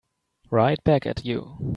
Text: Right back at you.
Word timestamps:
Right 0.49 0.83
back 0.83 1.05
at 1.05 1.23
you. 1.25 1.59